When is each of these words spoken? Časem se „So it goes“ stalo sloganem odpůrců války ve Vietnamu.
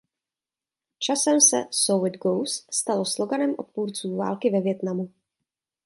Časem 1.07 1.39
se 1.47 1.59
„So 1.81 1.97
it 2.09 2.15
goes“ 2.23 2.65
stalo 2.71 3.05
sloganem 3.05 3.55
odpůrců 3.57 4.15
války 4.17 4.49
ve 4.49 4.61
Vietnamu. 4.61 5.11